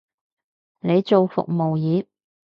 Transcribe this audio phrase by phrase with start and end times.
[0.79, 2.07] 你做服務業？